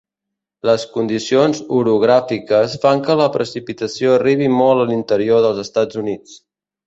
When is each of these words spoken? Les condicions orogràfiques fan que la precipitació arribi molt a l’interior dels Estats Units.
Les 0.67 0.85
condicions 0.93 1.59
orogràfiques 1.79 2.73
fan 2.85 3.03
que 3.09 3.17
la 3.21 3.29
precipitació 3.37 4.15
arribi 4.15 4.49
molt 4.57 4.87
a 4.87 4.91
l’interior 4.93 5.45
dels 5.47 5.61
Estats 5.65 6.01
Units. 6.05 6.35